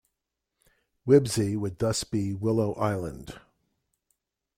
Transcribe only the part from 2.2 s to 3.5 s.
"willow island".